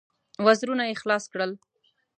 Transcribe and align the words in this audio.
وزرونه 0.45 0.83
يې 0.89 0.99
خلاص 1.01 1.23
کړل. 1.33 1.51